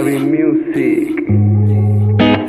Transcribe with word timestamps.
Javi 0.00 0.18
Music. 0.18 1.14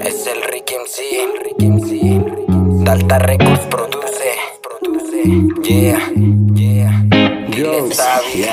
Es 0.05 0.25
el 0.25 0.41
Rick 0.53 0.71
MC, 0.71 0.97
Rick 1.43 1.59
MC. 1.59 2.85
Dalta 2.85 3.19
Records 3.19 3.67
produce, 3.69 4.31
produce. 4.61 5.21
Yeah, 5.61 5.99
yeah. 6.53 7.05
Xavi. 7.51 8.45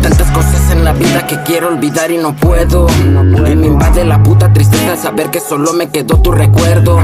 Tantas 0.00 0.30
cosas 0.30 0.70
en 0.72 0.84
la 0.84 0.94
vida 0.94 1.26
que 1.26 1.36
quiero 1.42 1.68
olvidar 1.68 2.10
y 2.10 2.16
no 2.16 2.34
puedo. 2.34 2.86
Y 2.88 3.56
me 3.56 3.66
invade 3.66 4.06
la 4.06 4.22
puta 4.22 4.50
tristeza 4.54 4.96
saber 4.96 5.30
que 5.30 5.40
solo 5.40 5.74
me 5.74 5.90
quedó 5.90 6.18
tu 6.22 6.32
recuerdo. 6.32 6.98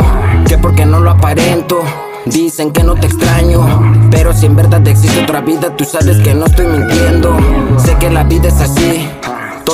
Que 0.49 0.57
porque 0.57 0.87
no 0.87 1.01
lo 1.01 1.11
aparento. 1.11 1.83
Dicen 2.25 2.71
que 2.71 2.85
no 2.85 2.95
te 2.95 3.09
extraño, 3.09 4.09
pero 4.13 4.33
si 4.33 4.47
en 4.47 4.55
verdad 4.55 4.87
existe 4.87 5.23
otra 5.23 5.41
vida, 5.41 5.75
tú 5.77 5.85
sabes 5.85 6.19
que 6.19 6.33
no 6.35 6.47
estoy 6.47 6.67
mintiendo. 6.67 7.37
Sé 7.79 7.97
que 7.97 8.11
la 8.11 8.23
vida 8.23 8.47
es 8.47 8.61
así, 8.61 9.09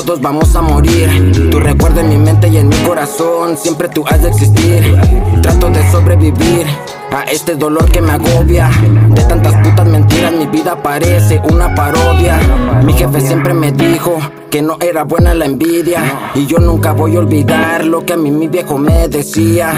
todos 0.05 0.21
vamos 0.21 0.55
a 0.55 0.63
morir. 0.63 1.51
Tu 1.51 1.59
recuerdo 1.59 2.01
en 2.01 2.09
mi 2.09 2.19
mente 2.19 2.47
y 2.49 2.59
en 2.59 2.69
mi 2.69 2.77
corazón, 2.77 3.57
siempre 3.57 3.89
tú 3.89 4.05
has 4.07 4.23
de 4.23 4.29
existir. 4.29 4.97
Trato 5.43 5.71
de 5.71 5.91
sobrevivir 5.91 6.67
a 7.11 7.25
este 7.25 7.57
dolor 7.57 7.91
que 7.91 8.01
me 8.01 8.13
agobia. 8.13 8.71
De 9.11 9.23
tantas 9.23 9.55
putas 9.67 9.87
mentiras, 9.87 10.33
mi 10.33 10.47
vida 10.47 10.81
parece 10.83 11.41
una 11.51 11.75
parodia. 11.75 12.39
Mi 12.85 12.93
jefe 12.93 13.21
siempre 13.21 13.55
me 13.55 13.73
dijo 13.73 14.19
que 14.51 14.63
no 14.63 14.79
era 14.81 15.03
buena 15.03 15.35
la 15.35 15.47
envidia. 15.47 16.31
Y 16.35 16.47
yo 16.47 16.59
nunca 16.59 16.93
voy 16.93 17.17
a 17.17 17.19
olvidar 17.19 17.85
lo 17.85 18.05
que 18.05 18.13
a 18.13 18.17
mí 18.17 18.31
mi 18.31 18.47
viejo 18.47 18.79
me 18.79 19.09
decía. 19.09 19.73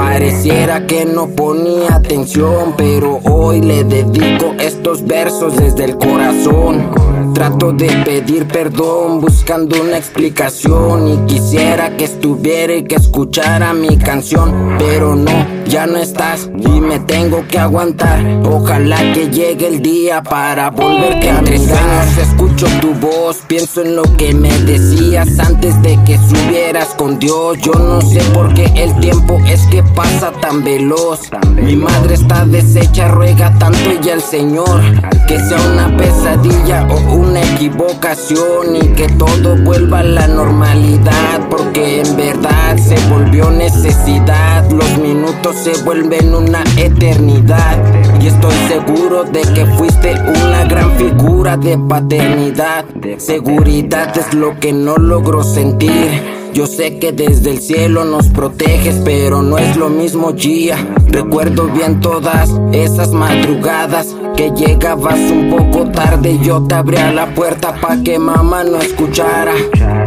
Pareciera 0.00 0.86
que 0.86 1.04
no 1.04 1.28
ponía 1.28 1.96
atención, 1.96 2.72
pero 2.74 3.20
hoy 3.30 3.60
le 3.60 3.84
dedico 3.84 4.54
estos 4.58 5.06
versos 5.06 5.58
desde 5.58 5.84
el 5.84 5.98
corazón. 5.98 6.90
Trato 7.34 7.72
de 7.72 7.88
pedir 8.04 8.46
perdón 8.46 9.20
buscando 9.20 9.80
una 9.80 9.98
explicación 9.98 11.06
y 11.06 11.16
quisiera 11.26 11.96
que 11.96 12.04
estuviera 12.04 12.74
y 12.74 12.84
que 12.84 12.96
escuchara 12.96 13.72
mi 13.74 13.98
canción, 13.98 14.76
pero 14.78 15.14
no, 15.14 15.46
ya 15.66 15.86
no 15.86 15.98
estás 15.98 16.50
y 16.58 16.80
me 16.80 16.98
tengo 16.98 17.46
que 17.46 17.58
aguantar. 17.58 18.24
Ojalá 18.44 18.98
que 19.12 19.28
llegue 19.28 19.68
el 19.68 19.80
día 19.80 20.22
para 20.22 20.70
volver 20.70 21.20
que 21.20 21.28
entre 21.28 21.58
sueños 21.58 22.18
escucho 22.20 22.66
tu 22.80 22.94
voz, 22.94 23.38
pienso 23.46 23.82
en 23.82 23.96
lo 23.96 24.02
que 24.16 24.34
me 24.34 24.52
decías 24.62 25.38
antes 25.38 25.80
de 25.82 25.98
que 26.04 26.18
subieras 26.18 26.88
con 26.96 27.18
Dios. 27.18 27.58
Yo 27.62 27.72
no 27.72 28.00
sé 28.00 28.20
por 28.34 28.52
qué 28.54 28.64
el 28.76 28.98
tiempo 29.00 29.38
es 29.46 29.60
que 29.68 29.82
pasa 29.94 30.32
tan 30.40 30.62
veloz. 30.64 31.30
Mi 31.54 31.76
madre 31.76 32.14
está 32.14 32.44
deshecha, 32.44 33.08
ruega 33.08 33.52
tanto 33.58 33.90
ella 33.90 34.14
al 34.14 34.22
Señor 34.22 34.80
que 35.26 35.38
sea 35.38 35.58
una 35.72 35.96
pesadilla 35.96 36.86
o 36.90 37.14
una 37.14 37.40
equivocación 37.40 38.76
y 38.76 38.88
que 38.94 39.08
todo 39.08 39.56
vuelva 39.62 40.00
a 40.00 40.02
la 40.02 40.26
normalidad 40.26 41.48
porque 41.48 42.00
en 42.00 42.16
verdad 42.16 42.76
se 42.76 42.96
volvió 43.08 43.50
necesidad. 43.50 44.68
Los 44.70 44.98
minutos 44.98 45.56
se 45.56 45.82
vuelven 45.82 46.34
una 46.34 46.64
eternidad 46.76 47.78
y 48.20 48.28
estoy 48.28 48.54
seguro 48.68 49.24
de 49.24 49.42
que 49.42 49.66
fuiste 49.66 50.14
una 50.44 50.64
gran 50.64 50.92
figura 50.96 51.56
de 51.56 51.78
paternidad. 51.78 52.84
Seguridad 53.18 54.16
es 54.16 54.34
lo 54.34 54.58
que 54.58 54.72
no 54.72 54.96
logro 54.96 55.42
sentir. 55.42 56.39
Yo 56.52 56.66
sé 56.66 56.98
que 56.98 57.12
desde 57.12 57.50
el 57.50 57.60
cielo 57.60 58.04
nos 58.04 58.28
proteges, 58.28 59.00
pero 59.04 59.42
no 59.42 59.56
es 59.56 59.76
lo 59.76 59.88
mismo 59.88 60.34
Gia. 60.36 60.76
Recuerdo 61.08 61.68
bien 61.68 62.00
todas 62.00 62.50
esas 62.72 63.12
madrugadas 63.12 64.16
que 64.36 64.50
llegabas 64.50 65.18
un 65.30 65.50
poco 65.50 65.90
tarde 65.90 66.38
yo 66.42 66.62
te 66.62 66.74
abría 66.74 67.12
la 67.12 67.34
puerta 67.34 67.74
pa' 67.80 68.02
que 68.02 68.18
mamá 68.18 68.64
no 68.64 68.78
escuchara. 68.78 69.54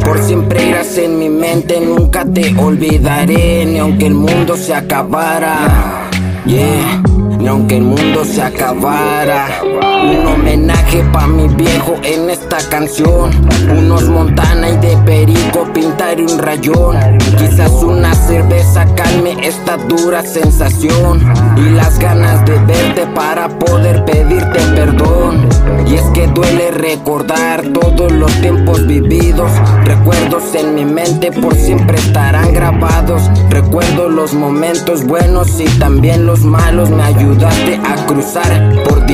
Por 0.03 0.19
siempre 0.21 0.67
irás 0.67 0.97
en 0.97 1.17
mi 1.17 1.29
mente, 1.29 1.79
nunca 1.79 2.25
te 2.25 2.53
olvidaré, 2.57 3.65
ni 3.65 3.79
aunque 3.79 4.07
el 4.07 4.15
mundo 4.15 4.57
se 4.57 4.73
acabara. 4.73 6.09
Yeah 6.45 7.12
ni 7.43 7.49
aunque 7.49 7.75
el 7.77 7.83
mundo 7.83 8.23
se 8.23 8.41
acabara. 8.41 9.47
Un 9.63 10.25
homenaje 10.27 11.03
pa' 11.11 11.27
mi 11.27 11.47
viejo 11.49 11.95
en 12.03 12.29
esta 12.29 12.57
canción. 12.69 13.31
Unos 13.77 14.03
Montana 14.09 14.69
y 14.69 14.77
de 14.77 14.95
Perico 15.05 15.67
pintar 15.73 16.21
un 16.21 16.39
rayón. 16.39 16.97
Quizás 17.37 17.71
una 17.83 18.15
cerveza 18.15 18.85
calme 18.95 19.35
esta 19.41 19.75
dura 19.75 20.23
sensación. 20.23 21.21
Y 21.57 21.69
las 21.71 21.99
ganas 21.99 22.45
de 22.45 22.57
verte 22.59 23.05
para 23.13 23.49
poder 23.49 24.05
pedirte 24.05 24.59
perdón. 24.75 25.49
Y 25.85 25.95
es 25.95 26.05
que 26.13 26.22
duele 26.33 26.71
recordar 26.71 27.63
todos 27.73 28.11
los 28.11 28.31
tiempos 28.41 28.85
vividos. 28.87 29.51
Recuerdos 29.83 30.55
en 30.55 30.75
mi 30.75 30.85
mente 30.85 31.31
por 31.31 31.55
siempre 31.55 31.97
estarán 31.97 32.53
grabados. 32.53 33.29
Recuerdo 33.49 34.09
los 34.09 34.33
momentos 34.33 35.05
buenos 35.05 35.59
y 35.59 35.65
también 35.79 36.25
los 36.25 36.41
malos 36.41 36.89
me 36.89 37.03
ayudaste 37.03 37.75
a 37.75 38.05
cruzar 38.05 38.83
por 38.83 39.05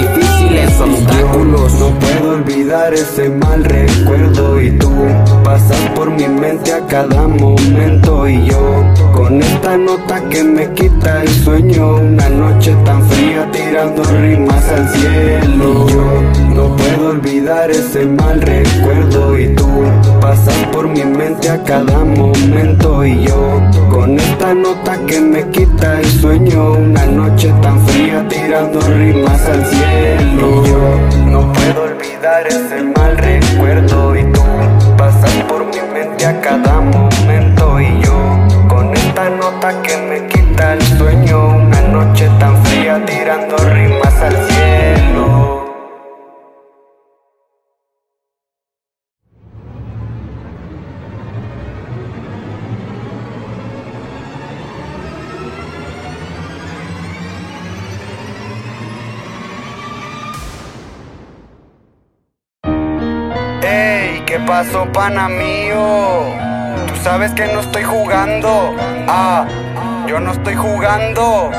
obstáculos. 0.82 1.74
no 1.74 2.00
puedo 2.00 2.32
olvidar 2.36 2.94
ese 2.94 3.30
mal 3.30 3.64
recuerdo 3.64 4.62
y 4.62 4.72
tú 4.78 4.92
pasas 5.44 5.80
por 5.96 6.10
mi 6.12 6.28
mente 6.28 6.74
a 6.74 6.86
cada 6.88 7.28
momento 7.28 8.28
y 8.28 8.46
yo 8.46 8.84
con 9.14 9.42
esta 9.42 9.78
nota 9.78 10.22
que 10.30 10.44
me 10.44 10.74
quita 10.74 11.24
el 11.24 11.30
sueño, 11.30 11.96
una 11.98 12.30
noche 12.30 12.76
tan 12.86 13.04
fría 13.10 13.50
tirando 13.52 14.04
rimas 14.04 14.66
al 14.70 14.90
cielo. 14.90 15.86
Y 15.88 15.92
yo 15.92 16.56
no 16.56 16.76
puedo 16.76 17.10
olvidar 17.10 17.70
ese 17.72 18.06
mal 18.06 18.42
recuerdo 18.42 19.40
y 19.40 19.56
tú 19.56 19.68
pasas 20.22 20.56
por 20.72 20.88
mi 20.88 21.04
mente 21.04 21.50
a 21.50 21.64
cada 21.64 22.04
momento 22.04 23.06
y 23.06 23.24
yo 23.24 23.62
con 23.90 24.20
esta 24.20 24.54
nota 24.54 24.98
que 25.06 25.20
me 25.20 25.48
quita 25.50 26.00
el 26.00 26.06
sueño, 26.06 26.74
una 26.74 27.06
noche 27.06 27.54
tan 27.62 27.80
fría 27.88 28.26
tirando 28.28 28.80
rimas 28.82 29.46
al 29.46 29.66
cielo. 29.66 29.89
Olvidar 32.40 32.48
ese 32.48 32.84
mal 32.84 33.18
recuerdo 33.18 34.09
¿Qué 64.90 64.94
pasó, 64.94 64.94
pana 64.94 65.30
mío? 65.30 66.36
Tú 66.88 66.96
sabes 67.04 67.32
que 67.34 67.46
no 67.54 67.60
estoy 67.60 67.84
jugando. 67.84 68.76
Ah, 69.08 69.46
yo 70.08 70.20
no 70.20 70.32
estoy 70.32 70.56
jugando. 70.56 71.52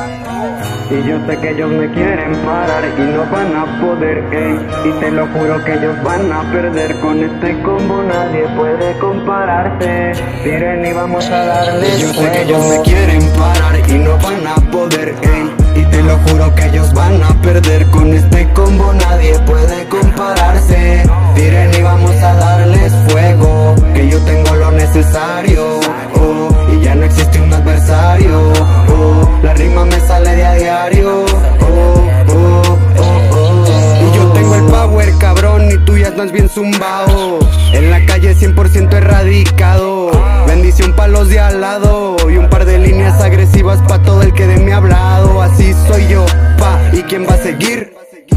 Y 0.90 1.08
yo 1.08 1.24
sé 1.26 1.36
que 1.38 1.50
ellos 1.50 1.70
me 1.70 1.88
quieren 1.90 2.34
parar 2.44 2.82
y 2.98 3.02
no 3.02 3.24
van 3.30 3.54
a 3.54 3.80
poder, 3.80 4.24
ey. 4.32 4.58
Y 4.84 4.92
te 4.98 5.10
lo 5.12 5.26
juro 5.28 5.64
que 5.64 5.74
ellos 5.74 6.02
van 6.02 6.32
a 6.32 6.42
perder 6.50 6.98
con 7.00 7.22
este 7.22 7.62
combo, 7.62 8.02
nadie 8.02 8.48
puede 8.56 8.98
compararse. 8.98 10.12
Miren 10.44 10.84
y 10.84 10.92
vamos 10.92 11.24
a 11.26 11.44
darles 11.44 11.98
Y 11.98 12.02
yo 12.02 12.12
sé 12.12 12.32
que 12.32 12.42
ellos 12.42 12.66
me 12.66 12.80
quieren 12.82 13.22
parar 13.38 13.78
y 13.88 13.98
no 13.98 14.16
van 14.18 14.46
a 14.46 14.54
poder, 14.72 15.14
ey. 15.22 15.80
Y 15.80 15.84
te 15.84 16.02
lo 16.02 16.18
juro 16.18 16.54
que 16.56 16.66
ellos 16.66 16.92
van 16.92 17.22
a 17.22 17.40
perder 17.40 17.86
con 17.90 18.12
este 18.12 18.52
combo, 18.52 18.92
nadie 18.94 19.38
puede 19.46 19.86
compararse. 19.88 21.04
Miren 21.34 21.74
y 21.78 21.82
vamos 21.82 22.14
a 22.22 22.34
darles 22.34 22.92
fuego, 23.08 23.74
que 23.94 24.08
yo 24.08 24.18
tengo 24.24 24.54
lo 24.56 24.70
necesario. 24.72 25.80
Oh, 26.14 26.48
y 26.72 26.84
ya 26.84 26.94
no 26.94 27.04
existe 27.04 27.40
un 27.40 27.52
adversario. 27.52 28.52
Oh, 28.88 29.40
la 29.42 29.54
rima 29.54 29.84
me 29.84 30.00
sale 30.00 30.36
de 30.36 30.44
a 30.44 30.54
diario. 30.54 31.24
Oh, 31.60 32.10
oh, 32.28 32.78
oh, 32.98 33.36
oh. 33.36 34.10
Y 34.12 34.16
yo 34.16 34.26
tengo 34.32 34.54
el 34.54 34.64
power, 34.64 35.12
cabrón, 35.18 35.70
y 35.70 35.78
tú 35.84 35.96
ya 35.96 36.08
estás 36.08 36.32
bien 36.32 36.48
zumbado. 36.48 37.38
En 37.72 37.90
la 37.90 38.04
calle 38.06 38.34
100% 38.34 38.92
erradicado. 38.92 40.10
Bendición 40.46 40.94
pa' 40.94 41.06
los 41.06 41.28
de 41.28 41.40
al 41.40 41.60
lado. 41.60 42.16
Y 42.28 42.36
un 42.36 42.48
par 42.48 42.64
de 42.64 42.78
líneas 42.78 43.20
agresivas 43.20 43.80
pa' 43.88 44.02
todo 44.02 44.22
el 44.22 44.32
que 44.32 44.46
de 44.46 44.58
mí 44.58 44.72
ha 44.72 44.76
hablado. 44.76 45.40
Así 45.40 45.72
soy 45.86 46.08
yo, 46.08 46.26
pa' 46.58 46.78
¿y 46.92 47.02
quién 47.02 47.26
va 47.26 47.34
a 47.34 47.38
seguir? 47.38 47.94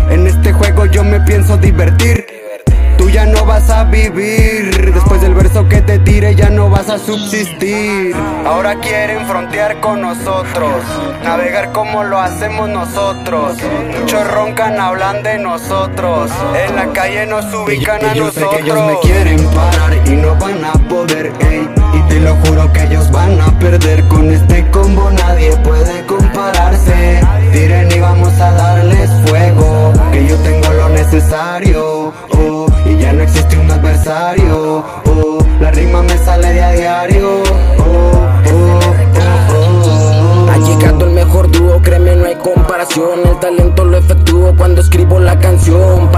En 0.10 0.28
este 0.28 0.54
juego 0.54 0.86
yo 0.86 1.04
me 1.04 1.20
pienso 1.22 1.58
divertir. 1.58 2.43
Tú 3.04 3.10
ya 3.10 3.26
no 3.26 3.46
vas 3.46 3.70
a 3.70 3.84
vivir. 3.84 4.94
Después 4.94 5.20
del 5.20 5.34
verso 5.34 5.68
que 5.68 5.82
te 5.82 6.00
tire, 6.00 6.36
ya 6.36 6.50
no 6.50 6.70
vas 6.70 6.90
a 6.90 6.98
subsistir. 6.98 8.16
Ahora 8.46 8.80
quieren 8.80 9.28
frontear 9.28 9.82
con 9.82 10.00
nosotros. 10.00 10.86
Navegar 11.22 11.74
como 11.74 12.06
lo 12.06 12.18
hacemos 12.18 12.70
nosotros. 12.70 13.58
Muchos 14.00 14.32
roncan, 14.32 14.80
hablan 14.80 15.22
de 15.22 15.38
nosotros. 15.38 16.32
En 16.66 16.78
la 16.78 16.94
calle 16.94 17.26
nos 17.26 17.44
ubican 17.54 18.06
a 18.06 18.16
nosotros. 18.16 18.36
Sé 18.36 18.56
que 18.56 18.64
ellos 18.64 18.88
me 18.88 19.00
quieren 19.02 19.50
parar 19.50 20.08
y 20.08 20.12
no 20.12 20.36
van 20.38 20.64
a 20.64 20.72
poder, 20.88 21.34
ey. 21.42 21.70
Y 21.96 22.02
te 22.08 22.22
lo 22.22 22.36
juro 22.38 22.72
que 22.72 22.84
ellos 22.84 23.12
van 23.12 23.42
a 23.42 23.60
perder. 23.60 24.08
Con 24.08 24.32
este 24.32 24.66
combo 24.72 25.12
nadie 25.12 25.54
puede 25.58 26.06
compararse. 26.06 27.20
Tiren 27.52 27.92
y 27.92 28.00
vamos 28.00 28.40
a 28.40 28.52
darles 28.54 29.10
fuego. 29.26 29.92
Que 30.14 30.26
yo 30.26 30.38
tengo 30.38 30.72
lo 30.72 30.88
necesario. 30.88 31.83
El 42.96 43.40
talento 43.40 43.86
lo 43.86 43.98
efectúo 43.98 44.56
cuando 44.56 44.82
escribo 44.82 45.20
la 45.20 45.40
canción. 45.40 46.12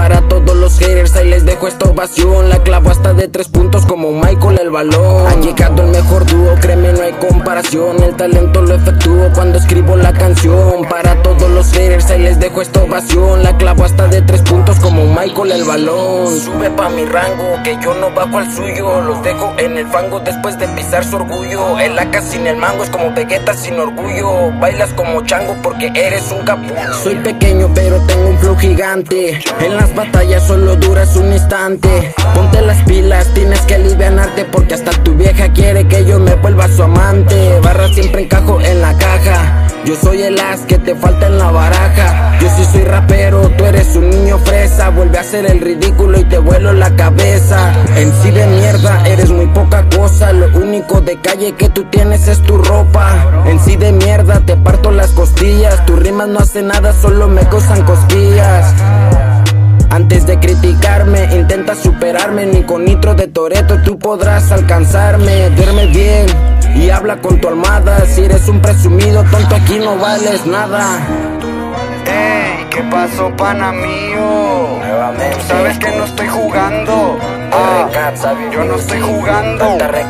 Haters, 0.86 1.16
ahí 1.16 1.28
les 1.28 1.44
dejo 1.44 1.66
esta 1.66 1.86
ovación. 1.86 2.48
La 2.48 2.62
clavo 2.62 2.90
hasta 2.90 3.12
de 3.12 3.26
tres 3.26 3.48
puntos 3.48 3.84
como 3.86 4.12
Michael 4.12 4.60
el 4.60 4.70
balón. 4.70 5.26
Ha 5.26 5.34
llegado 5.40 5.82
el 5.82 5.88
mejor 5.88 6.24
dúo, 6.26 6.54
créeme, 6.60 6.92
no 6.92 7.02
hay 7.02 7.12
comparación. 7.14 8.00
El 8.04 8.14
talento 8.14 8.62
lo 8.62 8.74
efectúo 8.74 9.30
cuando 9.34 9.58
escribo 9.58 9.96
la 9.96 10.12
canción. 10.12 10.84
Para 10.88 11.20
todos 11.22 11.50
los 11.50 11.72
haters, 11.72 12.08
ahí 12.10 12.22
les 12.22 12.38
dejo 12.38 12.62
esta 12.62 12.84
ovación. 12.84 13.42
La 13.42 13.56
clavo 13.56 13.84
hasta 13.84 14.06
de 14.06 14.22
tres 14.22 14.42
puntos 14.42 14.78
como 14.78 15.06
Michael 15.06 15.52
el 15.52 15.64
balón. 15.64 16.38
Sube 16.38 16.70
pa' 16.70 16.88
mi 16.90 17.04
rango, 17.04 17.60
que 17.64 17.76
yo 17.82 17.92
no 17.94 18.12
bajo 18.12 18.38
al 18.38 18.54
suyo. 18.54 19.00
Los 19.00 19.20
dejo 19.24 19.54
en 19.58 19.78
el 19.78 19.86
fango 19.88 20.20
después 20.20 20.56
de 20.60 20.68
pisar 20.68 21.04
su 21.04 21.16
orgullo. 21.16 21.80
El 21.80 21.98
AK 21.98 22.22
sin 22.22 22.46
el 22.46 22.58
mango 22.58 22.84
es 22.84 22.90
como 22.90 23.12
Vegeta 23.12 23.54
sin 23.54 23.80
orgullo. 23.80 24.52
Bailas 24.60 24.92
como 24.92 25.20
chango 25.24 25.56
porque 25.64 25.90
eres 25.94 26.30
un 26.30 26.44
capullo. 26.44 26.94
Soy 27.02 27.16
pequeño 27.16 27.68
pero 27.74 27.98
tengo 28.06 28.28
un 28.28 28.38
flow 28.38 28.56
gigante. 28.56 29.40
En 29.60 29.76
las 29.76 29.92
batallas 29.92 30.46
solo 30.46 30.75
duras 30.80 31.16
un 31.16 31.32
instante. 31.32 32.14
Ponte 32.34 32.60
las 32.62 32.82
pilas, 32.84 33.32
tienes 33.34 33.60
que 33.62 33.74
alivianarte 33.74 34.44
porque 34.44 34.74
hasta 34.74 34.90
tu 35.02 35.14
vieja 35.14 35.48
quiere 35.52 35.86
que 35.88 36.04
yo 36.04 36.18
me 36.18 36.34
vuelva 36.34 36.68
su 36.68 36.82
amante. 36.82 37.60
Barra 37.60 37.88
siempre 37.88 38.22
encajo 38.22 38.60
en 38.60 38.80
la 38.80 38.96
caja. 38.96 39.66
Yo 39.84 39.94
soy 39.94 40.20
el 40.22 40.38
as 40.40 40.62
que 40.62 40.78
te 40.78 40.96
falta 40.96 41.26
en 41.28 41.38
la 41.38 41.50
baraja. 41.52 42.36
Yo 42.40 42.48
sí 42.56 42.64
soy 42.72 42.82
rapero, 42.82 43.48
tú 43.56 43.64
eres 43.64 43.94
un 43.94 44.10
niño 44.10 44.38
fresa. 44.38 44.90
Vuelve 44.90 45.18
a 45.18 45.20
hacer 45.20 45.46
el 45.46 45.60
ridículo 45.60 46.18
y 46.18 46.24
te 46.24 46.38
vuelo 46.38 46.72
la 46.72 46.94
cabeza. 46.96 47.72
En 47.96 48.12
sí 48.20 48.32
de 48.32 48.46
mierda, 48.46 49.06
eres 49.06 49.30
muy 49.30 49.46
poca 49.46 49.88
cosa. 49.88 50.32
Lo 50.32 50.46
único 50.58 51.00
de 51.00 51.20
calle 51.20 51.52
que 51.52 51.68
tú 51.68 51.84
tienes 51.84 52.26
es 52.26 52.42
tu 52.42 52.58
ropa. 52.58 53.44
En 53.46 53.60
sí 53.60 53.76
de 53.76 53.92
mierda, 53.92 54.40
te 54.40 54.56
parto 54.56 54.90
las 54.90 55.10
costillas. 55.10 55.86
Tus 55.86 55.98
rimas 56.00 56.28
no 56.28 56.40
hacen 56.40 56.66
nada, 56.66 56.92
solo 56.92 57.28
me 57.28 57.42
causan 57.42 57.84
cosquillas. 57.84 58.74
Antes 59.90 60.26
de 60.26 60.38
criticarme, 60.38 61.24
intenta 61.34 61.74
superarme. 61.74 62.46
Ni 62.46 62.62
con 62.62 62.84
nitro 62.84 63.14
de 63.14 63.28
Toreto 63.28 63.76
tú 63.84 63.98
podrás 63.98 64.50
alcanzarme. 64.52 65.50
Duerme 65.50 65.86
bien 65.86 66.26
y 66.74 66.90
habla 66.90 67.20
con 67.20 67.40
tu 67.40 67.48
almohada. 67.48 68.04
Si 68.06 68.22
eres 68.22 68.48
un 68.48 68.60
presumido, 68.60 69.24
tonto, 69.24 69.54
aquí 69.54 69.78
no 69.78 69.96
vales 69.96 70.46
nada. 70.46 70.98
Ey, 72.06 72.66
¿qué 72.70 72.82
pasó, 72.90 73.34
pana 73.36 73.72
mío? 73.72 74.78
Nuevamente. 74.78 75.40
Sabes 75.48 75.78
que 75.78 75.90
no 75.96 76.04
estoy 76.04 76.28
jugando. 76.28 77.18
Ah, 77.52 77.88
yo 78.52 78.64
no 78.64 78.74
estoy 78.76 79.00
jugando. 79.00 79.78
La. 79.78 80.06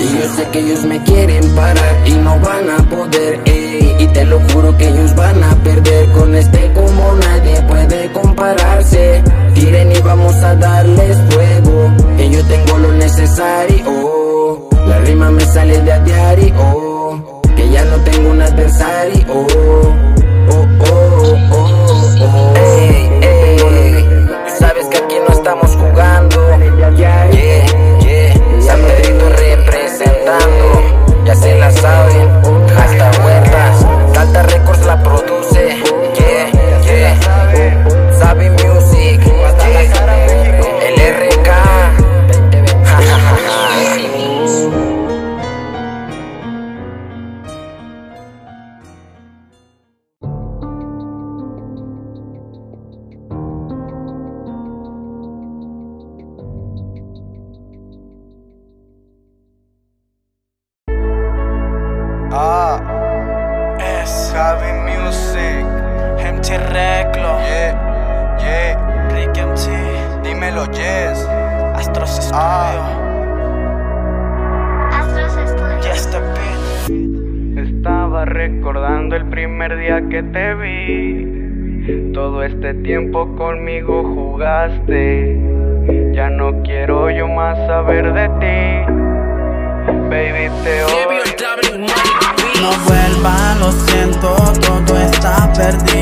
Y 0.00 0.18
yo 0.18 0.28
sé 0.34 0.48
que 0.52 0.58
ellos 0.58 0.84
me 0.84 1.02
quieren 1.02 1.54
parar 1.54 1.96
y 2.04 2.12
no 2.12 2.38
van 2.40 2.70
a 2.70 2.76
poder, 2.88 3.40
ey. 3.46 3.57
Y 3.98 4.06
te 4.08 4.24
lo 4.24 4.40
juro 4.52 4.76
que 4.76 4.88
ellos 4.88 5.14
van 5.14 5.42
a 5.42 5.54
perder. 5.62 6.08
Con 6.12 6.34
este 6.34 6.72
como 6.72 7.14
nadie 7.14 7.62
puede 7.62 8.12
compararse. 8.12 9.22
Tiren 9.54 9.92
y 9.92 9.98
vamos 10.00 10.34
a 10.36 10.54
darles 10.54 11.16
fuego. 11.30 11.92
Que 12.16 12.30
yo 12.30 12.44
tengo 12.44 12.78
lo 12.78 12.92
necesario. 12.92 14.68
La 14.86 14.98
rima 15.00 15.30
me 15.30 15.44
sale 15.46 15.80
de 15.82 15.92
a 15.92 15.98
diario. 16.00 17.24
Que 17.56 17.70
ya 17.70 17.84
no 17.84 17.96
tengo 17.98 18.30
un 18.30 18.42
adversario. 18.42 19.47
Reclo, 66.56 67.38
Yeah, 67.44 68.38
yeah. 68.40 69.08
Rick 69.14 69.36
MC, 69.36 69.68
Dímelo, 70.22 70.64
yes. 70.72 71.26
Astros 71.74 72.10
Studio, 72.10 72.32
Ah. 72.34 73.04
Astros 74.92 75.32
Studios. 75.50 75.84
Yes 75.84 76.06
the 76.10 76.20
beat. 76.34 77.68
Estaba 77.68 78.24
recordando 78.24 79.16
el 79.16 79.26
primer 79.28 79.76
día 79.76 80.00
que 80.08 80.22
te 80.22 80.54
vi. 80.54 82.12
Todo 82.14 82.42
este 82.42 82.74
tiempo 82.74 83.34
conmigo 83.36 84.02
jugaste. 84.02 85.38
Ya 86.12 86.28
no 86.30 86.62
quiero 86.62 87.10
yo 87.10 87.28
más 87.28 87.56
saber 87.66 88.12
de 88.12 88.28
ti. 88.40 88.92
Baby, 90.10 90.50
te 90.64 90.84
odio. 90.84 91.22
No 92.60 92.70
vuelva, 92.86 93.54
lo 93.60 93.70
siento, 93.70 94.28
todo 94.60 94.96
está 94.98 95.50
perdido. 95.54 95.97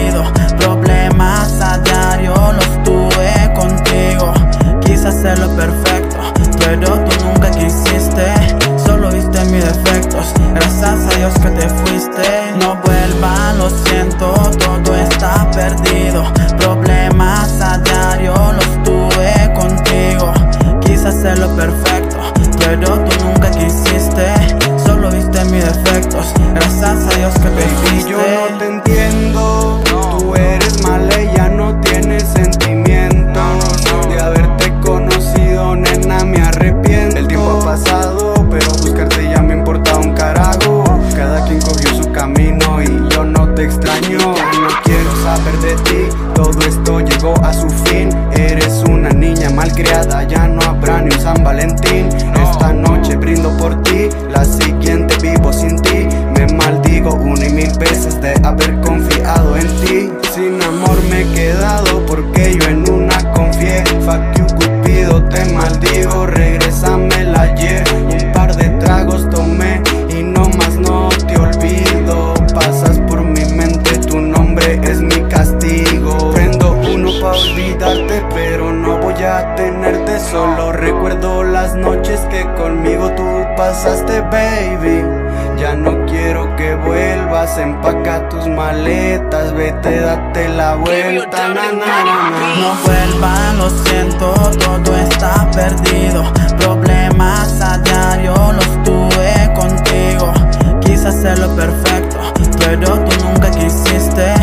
Empaca 87.87 88.29
tus 88.29 88.47
maletas, 88.49 89.53
vete, 89.55 90.01
date 90.01 90.49
la 90.49 90.75
vuelta, 90.75 91.49
na, 91.49 91.73
na, 91.73 92.05
na, 92.05 92.31
na. 92.31 92.55
No 92.61 92.75
vuelva, 92.85 93.53
lo 93.59 93.71
siento, 93.85 94.35
todo 94.59 94.97
está 94.97 95.49
perdido. 95.53 96.25
Problemas 96.59 97.61
a 97.61 97.79
diario 97.79 98.35
los 98.53 98.83
tuve 98.83 99.53
contigo. 99.55 100.33
Quise 100.81 101.09
hacerlo 101.09 101.55
perfecto, 101.55 102.17
pero 102.59 102.99
tú 103.05 103.25
nunca 103.25 103.51
quisiste. 103.51 104.35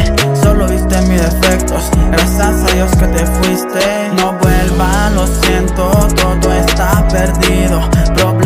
Solo 0.42 0.68
viste 0.68 1.02
mis 1.02 1.22
defectos. 1.22 1.90
Gracias 2.12 2.64
a 2.64 2.74
Dios 2.74 2.92
que 2.96 3.08
te 3.08 3.26
fuiste. 3.26 4.12
No 4.18 4.34
vuelva, 4.34 5.10
lo 5.16 5.28
siento, 5.28 5.90
todo 6.16 6.54
está 6.54 7.06
perdido. 7.10 7.82
Problemas 8.16 8.43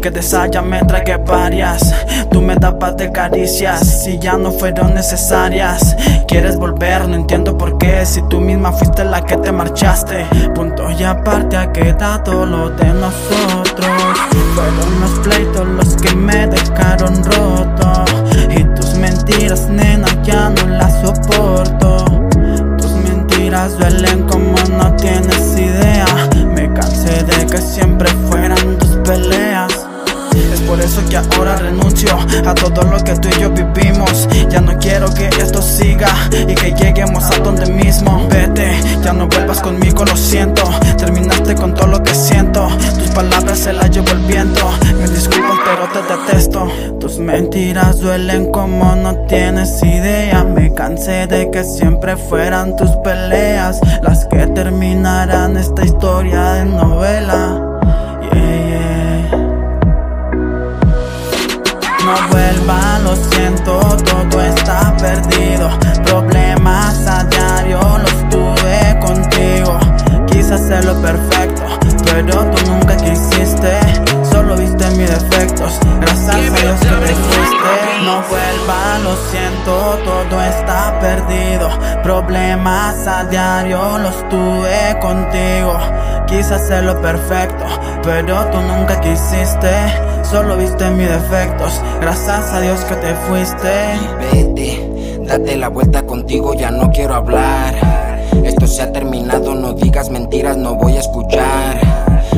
que 0.00 0.10
de 0.10 0.20
esa 0.20 0.46
ya 0.46 0.62
me 0.62 0.82
tragué 0.82 1.18
varias. 1.18 1.94
Tú 2.30 2.40
me 2.40 2.56
tapas 2.56 2.96
de 2.96 3.12
caricias, 3.12 3.80
si 4.02 4.18
ya 4.18 4.38
no 4.38 4.50
fueron 4.50 4.94
necesarias. 4.94 5.94
Quieres 6.26 6.56
volver, 6.56 7.06
no 7.06 7.16
entiendo 7.16 7.58
por 7.58 7.76
qué. 7.76 8.06
Si 8.06 8.22
tú 8.28 8.40
misma 8.40 8.72
fuiste 8.72 9.04
la 9.04 9.22
que 9.22 9.36
te 9.36 9.52
marchaste. 9.52 10.26
Punto 10.54 10.90
y 10.90 11.04
aparte 11.04 11.58
ha 11.58 11.70
quedado 11.70 12.46
lo 12.46 12.70
de 12.70 12.86
nosotros. 12.94 14.18
Fueron 14.54 15.00
los 15.00 15.10
pleitos 15.20 15.66
los 15.66 15.96
que 15.96 16.14
me 16.14 16.46
dejaron 16.46 17.22
roto. 17.22 18.04
Y 18.56 18.64
tus 18.74 18.94
mentiras, 18.94 19.68
nena, 19.68 20.06
ya 20.22 20.48
no 20.48 20.66
las 20.66 20.94
soporto. 21.02 22.06
Tus 22.78 22.92
mentiras 22.92 23.78
duelen 23.78 24.22
como 24.22 24.54
no 24.78 24.96
tienes 24.96 25.51
mentiras 47.32 47.98
duelen 47.98 48.52
como 48.52 48.94
no 48.94 49.16
tienes 49.26 49.82
idea. 49.82 50.44
Me 50.44 50.72
cansé 50.74 51.26
de 51.26 51.50
que 51.50 51.64
siempre 51.64 52.16
fueran 52.16 52.76
tus 52.76 52.90
peleas 53.02 53.80
las 54.02 54.26
que 54.26 54.46
terminarán 54.48 55.56
esta 55.56 55.82
historia 55.82 56.52
de 56.52 56.64
novela. 56.66 57.68
No 62.04 62.14
vuelva, 62.30 62.98
lo 63.04 63.16
siento, 63.16 63.80
todo 64.04 64.40
Problemas 82.52 83.06
a 83.06 83.24
diario 83.24 83.98
los 83.98 84.28
tuve 84.28 84.98
contigo. 85.00 85.72
Quise 86.26 86.52
hacerlo 86.52 87.00
perfecto, 87.00 87.64
pero 88.02 88.44
tú 88.50 88.58
nunca 88.60 89.00
quisiste. 89.00 89.72
Solo 90.22 90.58
viste 90.58 90.90
mis 90.90 91.08
defectos. 91.08 91.80
Gracias 92.02 92.52
a 92.52 92.60
Dios 92.60 92.84
que 92.84 92.94
te 92.96 93.14
fuiste. 93.14 93.98
Vete, 94.20 95.22
date 95.26 95.56
la 95.56 95.68
vuelta 95.68 96.02
contigo, 96.02 96.52
ya 96.52 96.70
no 96.70 96.90
quiero 96.90 97.14
hablar. 97.14 97.74
Esto 98.44 98.66
se 98.66 98.82
ha 98.82 98.92
terminado, 98.92 99.54
no 99.54 99.72
digas 99.72 100.10
mentiras, 100.10 100.58
no 100.58 100.74
voy 100.74 100.98
a 100.98 101.00
escuchar. 101.00 101.80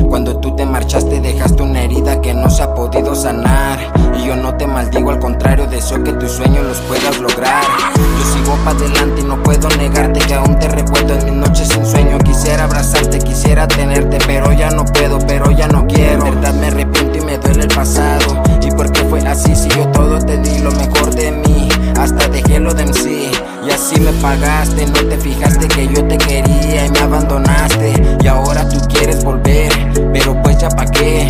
Cuando 0.07 0.37
tú 0.37 0.55
te 0.55 0.65
marchaste 0.65 1.19
dejaste 1.19 1.61
una 1.61 1.81
herida 1.81 2.21
que 2.21 2.33
no 2.33 2.49
se 2.49 2.63
ha 2.63 2.73
podido 2.73 3.13
sanar. 3.15 3.79
Yo 4.25 4.35
no 4.35 4.55
te 4.55 4.65
maldigo, 4.65 5.11
al 5.11 5.19
contrario, 5.19 5.67
deseo 5.67 6.03
que 6.03 6.11
tus 6.13 6.31
sueños 6.31 6.65
los 6.65 6.77
puedas 6.79 7.19
lograr. 7.19 7.63
Yo 7.95 8.33
sigo 8.33 8.55
para 8.65 8.75
adelante 8.75 9.21
y 9.21 9.23
no 9.23 9.43
puedo 9.43 9.69
negarte 9.77 10.19
que 10.19 10.33
aún 10.33 10.57
te 10.57 10.67
recuerdo 10.67 11.13
en 11.13 11.25
mis 11.25 11.33
noches 11.47 11.67
sin 11.67 11.85
sueño. 11.85 12.17
Quisiera 12.17 12.63
abrazarte, 12.63 13.19
quisiera 13.19 13.67
tenerte, 13.67 14.17
pero 14.25 14.51
ya 14.51 14.71
no 14.71 14.83
puedo, 14.83 15.19
pero 15.27 15.51
ya 15.51 15.67
no 15.67 15.85
quiero. 15.85 16.25
En 16.25 16.33
verdad 16.33 16.55
me 16.55 16.67
arrepiento 16.67 17.19
y 17.19 17.21
me 17.21 17.37
duele 17.37 17.65
el 17.65 17.67
pasado. 17.67 18.41
¿Y 18.63 18.71
por 18.71 18.91
qué 18.91 19.03
fue 19.03 19.19
así 19.27 19.55
si 19.55 19.69
yo 19.69 19.85
todo 19.89 20.17
te 20.17 20.39
di 20.39 20.57
lo 20.57 20.71
mejor 20.71 21.13
de 21.13 21.31
mí? 21.31 21.69
Hasta 21.99 22.27
dejé 22.27 22.59
lo 22.59 22.73
de 22.73 22.83
MC. 22.87 23.31
Y 23.67 23.69
así 23.69 23.99
me 23.99 24.11
pagaste, 24.13 24.87
no 24.87 25.07
te 25.07 25.17
fijaste 25.17 25.67
que 25.67 25.87
yo 25.87 26.03
te 26.03 26.17
quería 26.17 26.87
y 26.87 26.89
me 26.89 26.99
abandonaste. 26.99 28.17
Y 28.23 28.27
ahora 28.27 28.67
tú 28.69 28.79
quieres 28.87 29.23
volver, 29.23 29.71
pero 30.11 30.41
pues 30.41 30.57
ya 30.57 30.69
pa' 30.69 30.87
qué. 30.87 31.27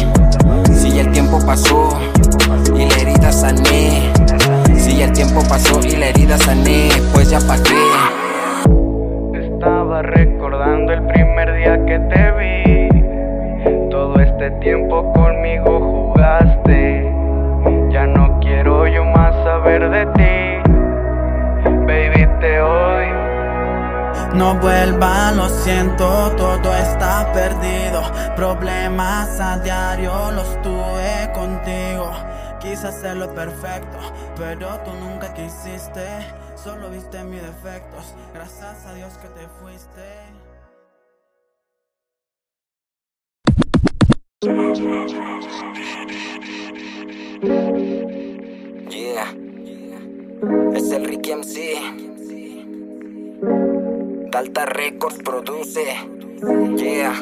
Si 0.74 0.92
ya 0.92 1.02
el 1.02 1.12
tiempo 1.12 1.40
pasó 1.46 1.90
y 2.76 2.90
la 2.90 2.96
herida 2.98 3.32
sané. 3.32 4.12
Si 4.76 4.98
ya 4.98 5.06
el 5.06 5.14
tiempo 5.14 5.42
pasó 5.48 5.80
y 5.82 5.96
la 5.96 6.08
herida 6.08 6.38
sané, 6.38 6.90
pues 7.14 7.30
ya 7.30 7.40
pa' 7.40 7.58
qué. 7.64 9.40
Estaba 9.40 10.02
recordando 10.02 10.94
el 10.94 11.02
primer 11.08 11.54
día 11.56 11.84
que 11.86 12.00
te 12.00 12.32
vi. 12.40 13.90
Todo 13.90 14.20
este 14.20 14.52
tiempo 14.62 15.12
conmigo 15.14 15.80
jugaste. 15.80 17.12
Ya 17.92 18.06
no 18.06 18.40
quiero 18.42 18.88
yo 18.88 19.04
más 19.06 19.34
saber 19.44 19.90
de 19.90 20.06
ti. 20.08 20.72
Baby, 21.88 22.28
te 22.42 22.62
odio. 22.62 23.16
No 24.36 24.56
vuelva, 24.56 25.32
lo 25.32 25.48
siento, 25.48 26.32
todo 26.36 26.76
está 26.76 27.32
perdido. 27.34 28.02
Problemas 28.36 29.40
a 29.40 29.58
diario 29.60 30.12
los 30.32 30.62
tuve 30.62 30.75
contigo. 31.46 32.12
Quise 32.60 32.88
hacerlo 32.88 33.34
perfecto, 33.34 33.98
pero 34.36 34.68
tú 34.84 34.92
nunca 34.94 35.34
quisiste. 35.34 36.06
Solo 36.56 36.90
viste 36.90 37.24
mis 37.24 37.42
defectos. 37.42 38.16
Gracias 38.34 38.86
a 38.86 38.94
Dios 38.96 39.14
que 39.20 39.28
te 39.30 39.48
fuiste. 39.60 40.02
Yeah, 48.90 49.34
es 50.74 50.92
el 50.92 51.06
Ricky 51.06 51.34
MC. 51.34 51.60
Dalta 54.32 54.66
Records 54.66 55.18
produce. 55.24 55.86
Yeah, 56.76 57.14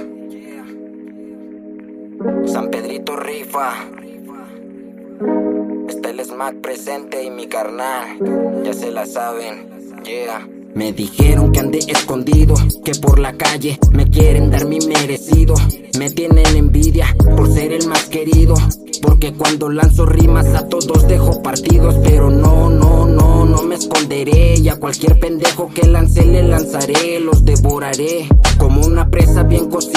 San 2.46 2.70
Pedrito 2.70 3.16
rifa. 3.16 4.03
Smack 6.24 6.62
presente 6.62 7.24
y 7.24 7.30
mi 7.30 7.48
carnal. 7.48 8.18
Ya 8.64 8.74
se 8.74 8.92
la 8.92 9.06
saben. 9.06 10.02
Yeah. 10.04 10.48
Me 10.74 10.94
dijeron 10.94 11.52
que 11.52 11.60
andé 11.60 11.80
escondido, 11.80 12.56
que 12.84 12.96
por 12.96 13.20
la 13.20 13.34
calle 13.34 13.78
me 13.92 14.10
quieren 14.10 14.50
dar 14.50 14.66
mi 14.66 14.80
merecido. 14.80 15.54
Me 16.00 16.10
tienen 16.10 16.56
envidia 16.56 17.16
por 17.36 17.52
ser 17.52 17.74
el 17.74 17.88
más 17.88 18.06
querido. 18.06 18.56
Porque 19.02 19.34
cuando 19.34 19.70
lanzo 19.70 20.06
rimas 20.06 20.48
a 20.48 20.68
todos 20.70 21.08
dejo 21.08 21.44
partidos. 21.44 21.96
Pero 22.04 22.30
no, 22.30 22.70
no, 22.70 23.06
no, 23.06 23.46
no 23.46 23.64
me 23.64 23.76
esconderé. 23.76 24.56
Y 24.60 24.70
a 24.70 24.78
cualquier 24.78 25.20
pendejo 25.20 25.70
que 25.74 25.88
lance 25.88 26.26
le 26.26 26.44
lanzaré. 26.44 27.20
Los 27.20 27.44
devoraré 27.44 28.30
como 28.58 28.82
una 28.82 29.10
presa 29.10 29.44
bien 29.44 29.70
cocida. 29.70 29.93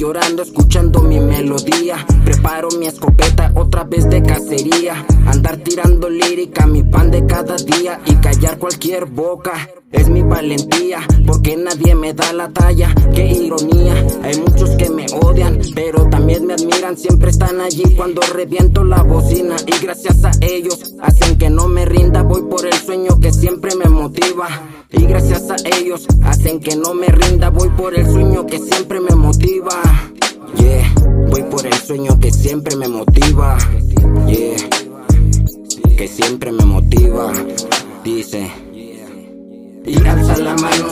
Llorando, 0.00 0.42
escuchando 0.42 1.02
mi 1.02 1.20
melodía. 1.20 2.06
Preparo 2.24 2.68
mi 2.78 2.86
escopeta 2.86 3.52
otra 3.54 3.84
vez 3.84 4.08
de 4.08 4.22
cacería. 4.22 5.04
Andar 5.26 5.58
tirando 5.58 6.08
lírica, 6.08 6.66
mi 6.66 6.82
pan 6.82 7.10
de 7.10 7.26
cada 7.26 7.56
día. 7.56 8.00
Y 8.06 8.14
callar 8.14 8.56
cualquier 8.56 9.04
boca. 9.04 9.68
Es 9.92 10.08
mi 10.08 10.22
valentía, 10.22 11.00
porque 11.26 11.56
nadie 11.56 11.94
me 11.94 12.14
da 12.14 12.32
la 12.32 12.48
talla. 12.50 12.94
Qué 13.14 13.26
ironía, 13.26 14.06
hay 14.22 14.38
muchos 14.38 14.70
que 14.70 14.88
me 14.88 15.06
odian, 15.20 15.58
pero 15.74 16.08
también 16.08 16.46
me 16.46 16.54
admiran. 16.54 16.96
Siempre 16.96 17.30
están 17.30 17.60
allí 17.60 17.82
cuando 17.96 18.20
reviento 18.32 18.84
la 18.84 19.02
bocina. 19.02 19.56
Y 19.66 19.84
gracias 19.84 20.24
a 20.24 20.30
ellos, 20.40 20.94
hacen 21.00 21.38
que 21.38 21.50
no 21.50 21.66
me 21.66 21.84
rinda. 21.84 22.22
Voy 22.22 22.42
por 22.42 22.64
el 22.64 22.74
sueño 22.74 23.18
que 23.20 23.32
siempre 23.32 23.74
me 23.74 23.88
motiva. 23.88 24.48
Y 24.92 25.06
gracias 25.06 25.50
a 25.50 25.56
ellos, 25.76 26.06
hacen 26.22 26.60
que 26.60 26.76
no 26.76 26.94
me 26.94 27.08
rinda. 27.08 27.50
Voy 27.50 27.68
por 27.70 27.98
el 27.98 28.06
sueño 28.06 28.46
que 28.46 28.58
siempre 28.58 29.00
me 29.00 29.14
motiva. 29.16 29.72
Yeah, 30.56 30.94
voy 31.28 31.42
por 31.44 31.66
el 31.66 31.74
sueño 31.74 32.18
que 32.20 32.32
siempre 32.32 32.76
me 32.76 32.88
motiva. 32.88 33.58
Yeah, 34.26 34.56
que 35.96 36.08
siempre 36.08 36.52
me 36.52 36.64
motiva. 36.64 37.32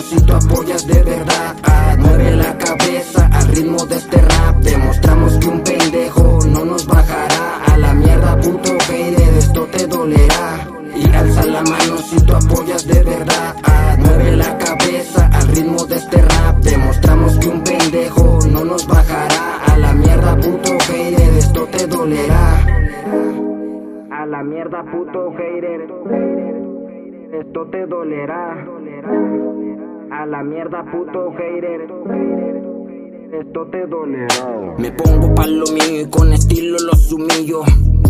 Si 0.09 0.17
tú 0.23 0.33
apoyas 0.35 0.87
de 0.87 1.03
verdad. 1.03 1.55
Mueve 1.99 2.37
la 2.37 2.57
cabeza 2.57 3.29
al 3.33 3.49
ritmo 3.49 3.85
de 3.87 3.97
este 3.97 4.17
rap. 4.21 4.57
Demostramos 4.63 5.39
que 5.39 5.49
un 5.49 5.61
pendejo 5.61 6.39
no 6.49 6.65
nos 6.65 6.87
bajará. 6.87 7.65
A 7.73 7.79
la 7.79 7.95
mierda, 7.95 8.41
puto 8.41 8.73
hater, 8.89 9.35
esto 9.39 9.67
te 9.67 9.87
dolerá. 9.87 10.69
Y 10.95 11.15
alza 11.15 11.45
la 11.47 11.63
mano 11.63 11.99
si 11.99 12.17
tú 12.25 12.35
apoyas 12.35 12.87
de 12.87 13.03
verdad. 13.03 13.55
Mueve 13.99 14.37
la 14.37 14.59
cabeza 14.59 15.29
al 15.33 15.49
ritmo 15.49 15.85
de 15.85 15.97
este 15.97 16.23
rap. 16.23 16.57
Demostramos 16.63 17.39
que 17.39 17.49
un 17.49 17.63
pendejo 17.63 18.39
no 18.51 18.65
nos 18.65 18.87
bajará. 18.87 19.59
A 19.67 19.79
la 19.79 19.93
mierda, 19.93 20.37
puto 20.37 20.79
hater, 20.89 21.35
esto 21.37 21.67
te 21.67 21.87
dolerá. 21.87 22.67
A 24.11 24.27
la 24.27 24.43
mierda, 24.43 24.83
puto 24.91 25.33
hater. 25.33 25.81
Esto 27.33 27.67
te 27.71 27.87
dolerá. 27.87 28.69
A 30.19 30.27
la 30.27 30.43
mierda, 30.43 30.85
puto 30.91 31.31
hater. 31.31 31.83
Esto 33.33 33.69
te 33.71 33.87
dolerá. 33.87 34.75
Me 34.77 34.91
pongo 34.91 35.33
pa' 35.33 35.47
lo 35.47 35.65
mío 35.67 36.01
y 36.01 36.11
con 36.11 36.33
estilo 36.33 36.77
los 36.91 37.13
humillo. 37.13 37.63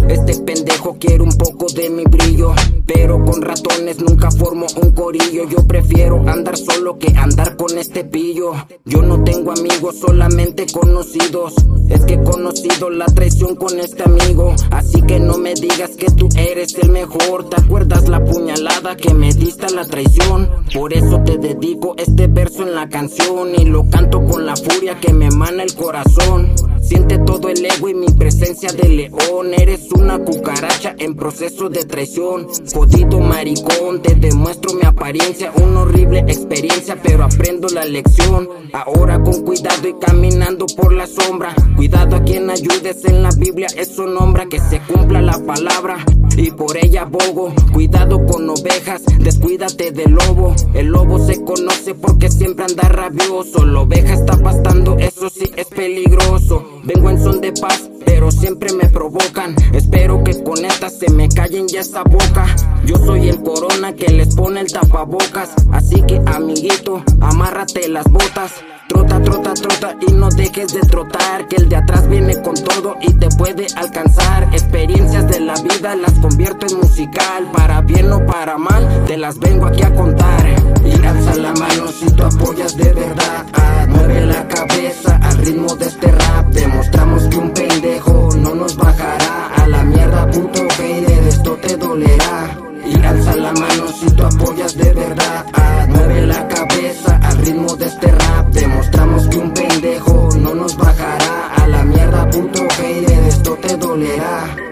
Este 0.08 0.36
pendejo 0.40 0.96
quiere 0.98 1.22
un 1.22 1.36
poco 1.36 1.66
de 1.74 1.90
mi 1.90 2.04
brillo. 2.04 2.54
Pero 2.86 3.22
con 3.24 3.42
ratones 3.42 4.00
nunca 4.00 4.30
formo 4.30 4.66
un 4.82 4.92
corillo. 4.92 5.46
Yo 5.48 5.66
prefiero 5.66 6.26
andar 6.26 6.56
solo 6.56 6.98
que 6.98 7.08
andar 7.16 7.56
con 7.56 7.76
este 7.76 8.04
pillo. 8.04 8.52
Yo 8.86 9.02
no 9.02 9.22
tengo 9.22 9.52
amigos, 9.52 9.98
solamente 9.98 10.64
conocidos. 10.72 11.54
Es 11.90 12.06
que 12.06 12.14
he 12.14 12.22
conocido 12.22 12.88
la 12.88 13.04
traición 13.06 13.56
con 13.56 13.78
este 13.78 14.02
amigo. 14.02 14.54
Así 14.70 15.02
que 15.02 15.20
no 15.20 15.36
me 15.36 15.52
digas 15.54 15.90
que 15.96 16.06
tú 16.06 16.28
eres 16.36 16.74
el 16.76 16.90
mejor. 16.90 17.50
¿Te 17.50 17.60
acuerdas 17.60 18.08
la 18.08 18.24
puñalada 18.24 18.96
que 18.96 19.12
me 19.12 19.32
diste 19.34 19.66
a 19.66 19.70
la 19.70 19.86
traición? 19.86 20.48
Por 20.72 20.94
eso 20.94 21.20
te 21.24 21.36
dedico 21.36 21.94
este 21.98 22.26
verso 22.28 22.62
en 22.62 22.74
la 22.74 22.88
canción. 22.88 23.54
Y 23.54 23.66
lo 23.66 23.88
canto 23.90 24.24
con 24.24 24.46
la 24.46 24.56
furia 24.56 24.98
que 24.98 25.12
me 25.12 25.26
emana 25.26 25.62
el 25.62 25.74
corazón. 25.74 26.54
Siente 26.88 27.18
todo 27.18 27.50
el 27.50 27.62
ego 27.62 27.90
y 27.90 27.94
mi 27.94 28.06
presencia 28.06 28.72
de 28.72 28.88
león. 28.88 29.52
Eres 29.52 29.92
una 29.92 30.18
cucaracha 30.18 30.94
en 30.98 31.16
proceso 31.16 31.68
de 31.68 31.84
traición. 31.84 32.48
Jodido 32.72 33.20
maricón, 33.20 34.00
te 34.00 34.14
demuestro 34.14 34.72
mi 34.72 34.86
apariencia. 34.86 35.52
Una 35.56 35.80
horrible 35.80 36.20
experiencia, 36.20 36.98
pero 37.02 37.24
aprendo 37.24 37.68
la 37.68 37.84
lección. 37.84 38.48
Ahora 38.72 39.22
con 39.22 39.42
cuidado 39.42 39.86
y 39.86 39.98
caminando 40.00 40.64
por 40.64 40.94
la 40.94 41.06
sombra. 41.06 41.54
Cuidado 41.76 42.16
a 42.16 42.22
quien 42.22 42.48
ayudes 42.48 43.04
en 43.04 43.22
la 43.22 43.30
Biblia, 43.36 43.68
eso 43.76 44.06
nombra 44.06 44.46
que 44.46 44.58
se 44.58 44.80
cumpla 44.80 45.20
la 45.20 45.38
palabra. 45.44 46.04
Y 46.38 46.52
por 46.52 46.76
ella 46.76 47.02
abogo, 47.02 47.52
cuidado 47.72 48.24
con 48.24 48.48
ovejas, 48.48 49.02
descuídate 49.18 49.90
del 49.90 50.12
lobo. 50.12 50.54
El 50.72 50.86
lobo 50.86 51.18
se 51.18 51.42
conoce 51.42 51.96
porque 51.96 52.30
siempre 52.30 52.64
anda 52.64 52.88
rabioso. 52.88 53.66
La 53.66 53.80
oveja 53.80 54.14
está 54.14 54.36
pastando, 54.38 54.96
eso 54.98 55.28
sí 55.30 55.50
es 55.56 55.66
peligroso. 55.66 56.64
Vengo 56.84 57.10
en 57.10 57.20
son 57.20 57.40
de 57.40 57.52
paz, 57.52 57.90
pero 58.06 58.30
siempre 58.30 58.72
me 58.72 58.88
provocan. 58.88 59.56
Espero 59.72 60.22
que 60.22 60.40
con 60.44 60.64
esta 60.64 60.88
se 60.90 61.10
me 61.10 61.28
callen 61.28 61.66
ya 61.66 61.80
esa 61.80 62.04
boca. 62.04 62.46
Yo 62.86 62.98
soy 62.98 63.28
el 63.28 63.42
corona 63.42 63.96
que 63.96 64.12
les 64.12 64.36
pone 64.36 64.60
el 64.60 64.72
tapabocas. 64.72 65.50
Así 65.72 66.02
que, 66.02 66.22
amiguito, 66.24 67.02
amárrate 67.20 67.88
las 67.88 68.08
botas. 68.08 68.52
Trota, 68.88 69.20
trota, 69.22 69.54
trota 69.54 69.94
y 70.06 70.12
no 70.12 70.28
dejes 70.30 70.72
de 70.72 70.80
trotar. 70.80 71.46
Que 71.46 71.56
el 71.56 71.68
de 71.68 71.76
atrás 71.76 72.08
viene 72.08 72.40
con 72.42 72.54
todo 72.54 72.96
y 73.02 73.12
te 73.14 73.28
puede 73.28 73.66
alcanzar. 73.76 74.44
Experiencias 74.52 75.28
de 75.28 75.40
la 75.40 75.54
vida 75.54 75.94
las 75.94 76.12
convierto 76.14 76.66
en 76.66 76.78
musical. 76.78 77.50
Para 77.52 77.80
bien 77.82 78.12
o 78.12 78.24
para 78.26 78.56
mal, 78.58 79.04
te 79.06 79.16
las 79.16 79.38
vengo 79.38 79.66
aquí 79.66 79.82
a 79.82 79.94
contar. 79.94 80.46
Y 80.84 81.06
alza 81.06 81.34
la 81.36 81.52
mano 81.52 81.88
si 81.88 82.06
tú 82.12 82.24
apoyas 82.24 82.76
de 82.76 82.92
verdad. 82.92 83.46
Mueve 83.88 84.26
la 84.26 84.48
cabeza 84.48 85.16
al 85.22 85.36
ritmo 85.38 85.74
de 85.76 85.86
este 85.86 86.10
rap. 86.10 86.46
Demostramos 86.48 87.24
que 87.24 87.36
un 87.36 87.50
pendejo 87.50 88.30
no 88.36 88.54
nos 88.54 88.76
bajará. 88.76 89.48
A 89.56 89.68
la 89.68 89.82
mierda, 89.84 90.30
puto 90.30 90.62
hater, 90.76 91.28
esto 91.28 91.56
te 91.56 91.76
dolerá. 91.76 92.67
Y 92.86 93.04
alza 93.04 93.36
la 93.36 93.52
mano 93.52 93.88
si 93.88 94.06
tú 94.12 94.24
apoyas 94.24 94.76
de 94.76 94.92
verdad. 94.92 95.46
Mueve 95.88 96.26
la 96.26 96.48
cabeza 96.48 97.18
al 97.22 97.38
ritmo 97.38 97.76
de 97.76 97.86
este 97.86 98.10
rap. 98.10 98.48
Demostramos 98.48 99.28
que 99.28 99.38
un 99.38 99.52
pendejo 99.52 100.28
no 100.38 100.54
nos 100.54 100.76
bajará. 100.76 101.54
A 101.56 101.66
la 101.68 101.84
mierda, 101.84 102.30
puto 102.30 102.66
hater, 102.76 103.24
esto 103.24 103.54
te 103.56 103.76
dolerá. 103.76 104.67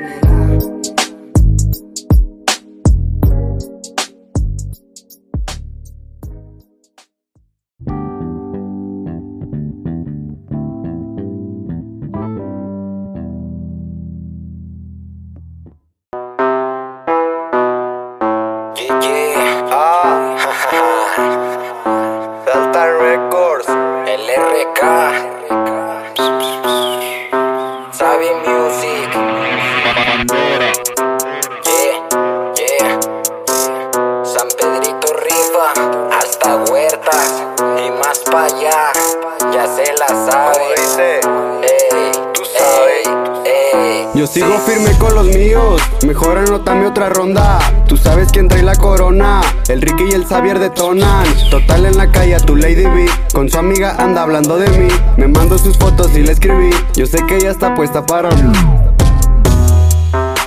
El 49.69 49.83
Ricky 49.83 50.05
y 50.11 50.13
el 50.13 50.25
Xavier 50.25 50.59
detonan. 50.59 51.27
Total 51.51 51.87
en 51.87 51.97
la 51.97 52.11
calle 52.11 52.35
a 52.35 52.41
tu 52.41 52.57
Lady 52.57 52.85
B, 52.85 53.07
con 53.33 53.49
su 53.49 53.59
amiga 53.59 53.97
anda 53.99 54.23
hablando 54.23 54.57
de 54.57 54.69
mí. 54.79 54.89
Me 55.17 55.29
mando 55.29 55.59
sus 55.59 55.77
fotos 55.77 56.17
y 56.17 56.23
le 56.23 56.33
escribí, 56.33 56.71
yo 56.95 57.07
sé 57.07 57.19
que 57.27 57.37
ella 57.37 57.51
está 57.51 57.75
puesta 57.75 58.05
para 58.05 58.31
mí. 58.31 58.53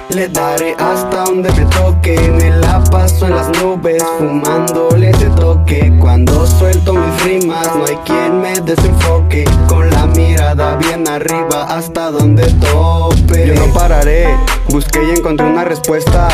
Le 0.09 0.27
daré 0.27 0.75
hasta 0.79 1.25
donde 1.25 1.51
me 1.51 1.65
toque, 1.65 2.17
me 2.35 2.49
la 2.49 2.83
paso 2.85 3.27
en 3.27 3.35
las 3.35 3.49
nubes, 3.61 4.03
fumándole 4.17 5.11
ese 5.11 5.27
toque. 5.27 5.93
Cuando 5.99 6.47
suelto 6.47 6.93
mis 6.93 7.23
rimas, 7.23 7.69
no 7.75 7.85
hay 7.85 7.95
quien 8.05 8.41
me 8.41 8.59
desenfoque. 8.59 9.45
Con 9.67 9.87
la 9.91 10.07
mirada 10.07 10.77
bien 10.77 11.07
arriba, 11.07 11.65
hasta 11.69 12.09
donde 12.09 12.43
tope. 12.53 13.47
Yo 13.47 13.53
no 13.53 13.71
pararé, 13.71 14.35
busqué 14.69 14.99
y 15.03 15.11
encontré 15.11 15.45
una 15.45 15.63
respuesta. 15.63 16.27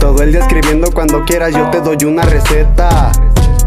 Todo 0.00 0.22
el 0.22 0.32
día 0.32 0.40
escribiendo 0.40 0.90
cuando 0.92 1.24
quieras, 1.24 1.52
yo 1.54 1.68
te 1.70 1.80
doy 1.80 1.98
una 2.04 2.22
receta. 2.22 3.12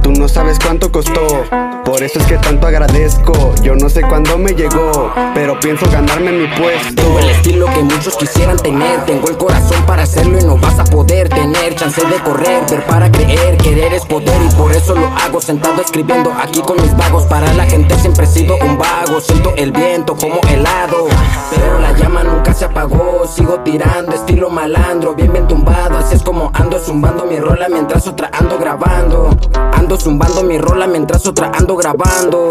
Tú 0.02 0.12
no 0.12 0.28
sabes 0.28 0.58
cuánto 0.60 0.92
costó, 0.92 1.46
por 1.86 2.02
eso 2.02 2.20
es 2.20 2.26
que 2.26 2.38
tanto 2.38 2.68
agradezco. 2.68 3.34
Yo 3.62 3.76
no 3.76 3.90
sé 3.90 4.02
cuándo 4.02 4.38
me 4.38 4.52
llegó, 4.52 5.12
pero 5.34 5.60
pienso 5.60 5.86
ganarme 5.92 6.32
mi 6.32 6.48
puesto. 6.48 7.02
Tengo 7.02 7.20
el 7.20 7.30
estilo 7.30 7.66
que 7.68 7.84
muchos 7.84 8.16
quisieran 8.18 8.58
tener. 8.58 9.06
Tengo 9.06 9.28
el 9.30 9.38
corazón 9.38 9.84
para 9.86 10.04
hacerlo 10.04 10.40
y 10.40 10.44
no 10.44 10.58
vas 10.58 10.80
a 10.80 10.84
poder 10.86 11.30
tener 11.30 11.76
chance 11.76 12.02
de 12.06 12.16
correr, 12.24 12.64
ver 12.70 12.86
para 12.86 13.12
creer. 13.12 13.58
Querer 13.58 13.94
es 13.94 14.06
poder 14.06 14.36
y 14.42 14.56
por 14.56 14.72
eso 14.72 14.96
lo 14.96 15.08
hago. 15.08 15.42
Sentado 15.42 15.82
escribiendo 15.82 16.32
aquí 16.32 16.62
con 16.62 16.82
mis 16.82 16.96
vagos. 16.96 17.24
Para 17.24 17.54
la 17.54 17.66
gente 17.66 17.98
siempre 18.00 18.26
he 18.26 18.28
sido 18.28 18.56
un 18.58 18.78
vago. 18.78 19.20
Siento 19.22 19.54
el 19.56 19.72
viento 19.72 20.16
como 20.16 20.40
helado. 20.50 21.08
Pero 21.52 21.80
la 21.80 21.92
llama 21.94 22.24
nunca 22.24 22.54
se 22.54 22.66
apagó. 22.66 23.26
Sigo 23.28 23.60
tirando, 23.60 24.14
estilo 24.14 24.50
malandro. 24.50 25.16
Bien, 25.16 25.32
bien 25.32 25.48
tumbado. 25.48 25.98
Así 25.98 26.16
es 26.16 26.24
como 26.24 26.52
ando 26.54 26.80
zumbando 26.80 27.26
mi 27.26 27.38
rola 27.40 27.68
mientras 27.70 28.08
otra 28.08 28.30
ando 28.34 28.58
grabando. 28.58 29.30
Ando 29.74 29.98
zumbando 29.98 30.44
mi 30.44 30.58
rola 30.58 30.88
mientras 30.88 31.26
otra 31.26 31.52
ando 31.54 31.73
grabando. 31.76 32.48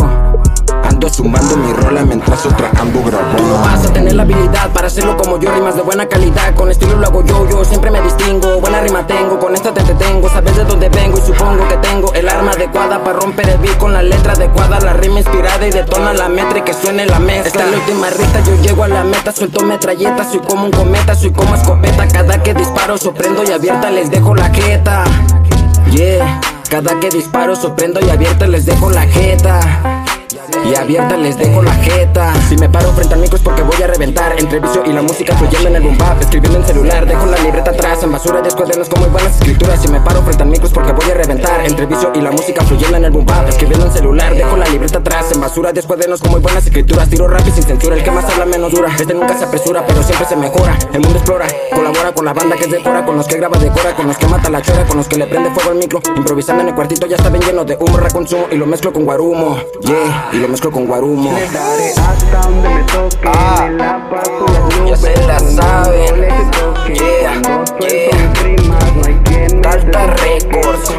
Ando 0.85 1.09
zumbando 1.09 1.57
mi 1.57 1.73
rola 1.73 2.03
mientras 2.03 2.45
otra 2.45 2.71
ando 2.79 3.03
grabando. 3.03 3.37
Tú 3.37 3.47
no 3.47 3.61
vas 3.61 3.87
a 3.87 3.93
tener 3.93 4.15
la 4.15 4.23
habilidad 4.23 4.71
para 4.73 4.89
hacerlo 4.89 5.17
como 5.17 5.39
yo, 5.39 5.51
rimas 5.53 5.77
de 5.77 5.83
buena 5.83 6.07
calidad. 6.07 6.55
Con 6.55 6.71
estilo 6.71 6.97
lo 6.97 7.07
hago 7.07 7.25
yo, 7.25 7.49
yo 7.49 7.65
siempre 7.65 7.91
me 7.91 8.01
distingo. 8.01 8.61
Buena 8.61 8.81
rima 8.81 9.07
tengo, 9.07 9.39
con 9.39 9.55
esta 9.55 9.73
te 9.73 9.83
detengo. 9.83 10.29
Sabes 10.29 10.57
de 10.57 10.65
dónde 10.65 10.89
vengo 10.89 11.19
y 11.19 11.23
supongo 11.23 11.67
que 11.69 11.77
tengo 11.77 12.13
el 12.15 12.29
arma 12.29 12.53
adecuada 12.53 13.03
para 13.03 13.19
romper 13.19 13.49
el 13.49 13.59
beat 13.59 13.79
con 13.79 13.93
la 13.93 14.03
letra 14.03 14.33
adecuada. 14.33 14.81
La 14.81 14.93
rima 14.93 15.21
inspirada 15.21 15.67
y 15.67 15.71
detona 15.71 16.13
la 16.13 16.29
metra 16.29 16.59
y 16.59 16.63
que 16.63 16.75
suene 16.75 17.07
la 17.07 17.19
mezcla. 17.19 17.49
Esta 17.49 17.65
es 17.65 17.71
la 17.71 17.77
última 17.79 18.11
rita, 18.11 18.41
yo 18.45 18.55
llego 18.63 18.85
a 18.85 18.89
la 18.89 19.05
meta, 19.05 19.33
suelto 19.33 19.65
metralleta. 19.65 20.25
Soy 20.25 20.41
como 20.41 20.65
un 20.67 20.71
cometa, 20.71 21.15
soy 21.15 21.33
como 21.33 21.55
escopeta. 21.55 22.09
Cada 22.09 22.43
que 22.43 22.55
disparo, 22.55 22.99
sorprendo 22.99 23.45
y 23.45 23.53
abierta 23.53 23.91
les 23.91 24.11
dejo 24.11 24.35
la 24.35 24.51
jeta. 24.51 25.05
Yeah, 25.91 26.41
cada 26.73 26.99
que 27.01 27.11
disparo, 27.11 27.55
sorprendo 27.55 28.01
y 28.01 28.09
abierta 28.09 28.47
les 28.47 28.65
dejo 28.65 28.89
la 28.89 29.03
jeta. 29.03 30.02
Y 30.65 30.75
abierta 30.75 31.17
les 31.17 31.37
dejo 31.37 31.63
la 31.63 31.75
jeta. 31.75 32.33
Si 32.49 32.57
me 32.57 32.69
paro 32.69 32.93
frente 32.93 33.15
al 33.15 33.21
micro 33.21 33.37
es 33.37 33.43
porque 33.43 33.63
voy 33.63 33.83
a 33.83 33.87
reventar. 33.87 34.35
Entre 34.39 34.61
vicio 34.61 34.83
y 34.85 34.93
la 34.93 35.03
música 35.03 35.35
fluyendo 35.37 35.69
en 35.69 35.77
el 35.77 35.83
boom 35.83 35.99
bap 35.99 36.21
Escribiendo 36.21 36.59
en 36.59 36.67
celular, 36.67 37.07
dejo 37.07 37.27
la 37.27 37.39
libreta 37.39 37.71
atrás 37.71 38.03
En 38.03 38.13
basura 38.13 38.41
de 38.41 38.51
cuadernos 38.51 38.89
como 38.89 39.07
buenas 39.07 39.37
escrituras. 39.37 39.81
Si 39.81 39.89
me 39.89 40.01
paro 40.01 40.23
frente 40.23 40.43
al 40.43 40.49
micro 40.49 40.67
es 40.67 40.73
porque 40.73 40.93
voy 40.93 41.11
a 41.11 41.15
reventar. 41.15 41.51
Celular 41.51 41.71
Entre 41.71 41.87
vicio 41.87 42.13
y 42.15 42.21
la 42.21 42.31
música 42.31 42.65
fluyendo 42.65 42.97
en 42.97 43.05
el 43.05 43.11
boom 43.11 43.27
bap 43.27 43.49
Escribiendo 43.49 43.87
en 43.87 43.93
celular, 43.93 44.35
dejo 44.35 44.57
la 44.57 44.67
libreta 44.67 44.99
atrás 44.99 45.33
En 45.33 45.41
basura, 45.41 45.73
de 45.73 45.83
con 45.83 46.31
muy 46.31 46.41
buenas 46.41 46.65
escrituras. 46.67 47.09
Tiro 47.09 47.29
rap 47.29 47.47
y 47.47 47.51
sin 47.51 47.63
censura, 47.65 47.97
el 47.97 48.03
que 48.03 48.11
más 48.11 48.25
habla 48.25 48.47
menos 48.47 48.73
dura. 48.73 48.89
Este 48.99 49.15
nunca 49.15 49.37
se 49.37 49.45
apresura, 49.45 49.85
pero 49.87 50.03
siempre 50.03 50.27
se 50.27 50.37
mejora. 50.37 50.79
El 50.93 51.01
mundo 51.01 51.19
explora, 51.19 51.47
colabora 51.75 52.13
con 52.13 52.25
la 52.25 52.33
banda 52.33 52.57
que 52.57 52.65
es 52.65 52.71
decora 52.71 53.05
Con 53.05 53.17
los 53.17 53.27
que 53.27 53.37
graba 53.37 53.59
decora, 53.59 53.95
con 53.95 54.07
los 54.07 54.17
que 54.17 54.27
mata 54.27 54.51
la 54.51 54.63
chora 54.63 54.85
Con 54.85 54.97
los 54.97 55.09
que 55.09 55.17
le 55.17 55.27
prende 55.27 55.51
fuego 55.51 55.71
al 55.71 55.77
micro. 55.77 56.01
Improvisando 56.17 56.63
en 56.63 56.69
el 56.69 56.75
cuartito 56.75 57.07
ya 57.07 57.17
está 57.17 57.29
bien 57.29 57.43
lleno 57.43 57.65
de 57.65 57.77
humo 57.77 57.97
Reconsumo 57.97 58.47
y 58.51 58.57
lo 58.57 58.67
mezclo 58.67 58.93
con 58.93 59.05
guarumo. 59.05 59.57
Yeah, 59.81 60.22
y 60.33 60.37
lo 60.37 60.49
mezclo 60.49 60.71
con 60.71 60.87
guarumo 60.87 61.33
Le 61.33 61.49
daré 61.49 61.91
hasta 61.91 62.41
donde 62.43 62.69
me 62.69 62.83
toque 62.85 63.19
Ah. 63.27 63.67
Me 63.69 63.77
la 63.77 64.11
paso 64.11 64.47
Ya 64.87 64.97
se 64.97 65.17
la 65.27 65.39
saben. 65.39 66.21
Yeah, 66.23 66.95
yeah. 66.95 67.33
desenfoque. 67.33 68.11
Records, 70.23 70.91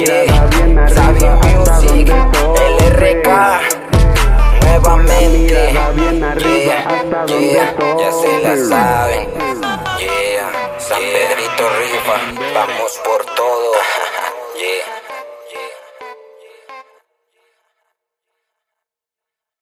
yeah, 0.00 0.88
Sabi 0.88 1.24
Music. 1.42 2.08
LRK, 2.08 3.28
nuevamente, 4.62 5.72
yeah, 5.72 6.84
yeah, 7.26 7.74
ya 7.98 8.10
se 8.12 8.32
la 8.42 8.56
saben, 8.56 9.28
yeah, 9.98 10.78
San 10.78 11.00
Pedrito 11.00 11.64
Rifa, 11.78 12.16
vamos 12.54 13.00
por 13.04 13.24
todo, 13.34 13.72
yeah. 14.56 14.93